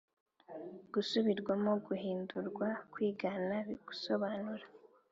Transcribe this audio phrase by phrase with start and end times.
[0.93, 3.55] gusubirwamo guhindurwa kwigana
[3.87, 4.65] gusobanura